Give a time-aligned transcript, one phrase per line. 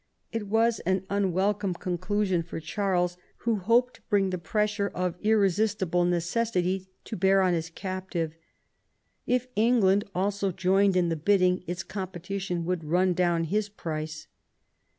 [0.31, 5.13] It was an unwelcome con clusion for Charles, who hoped* to bring the pressure of
[5.21, 5.31] 118 THOMAS WOLSEY ohap.
[5.37, 8.33] irresistible necessity to bear on his captive.
[9.27, 14.25] If England also joined in the bidding its competition would run down his price.